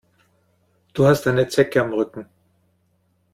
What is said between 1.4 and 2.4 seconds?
Zecke am Rücken.